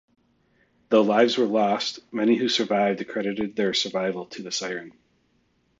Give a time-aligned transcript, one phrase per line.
[0.89, 4.93] Though lives were lost, many who survived accredited their survival to the siren.